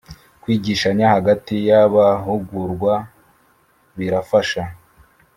[0.41, 2.93] Kwigishanya hagati y ‘abahugurwa
[3.97, 4.61] birafasha.